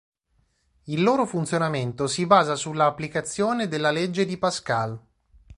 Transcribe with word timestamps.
Il 0.85 1.03
loro 1.03 1.27
funzionamento 1.27 2.07
si 2.07 2.25
basa 2.25 2.55
sulla 2.55 2.87
applicazione 2.87 3.67
della 3.67 3.91
Legge 3.91 4.25
di 4.25 4.35
Pascal. 4.35 4.99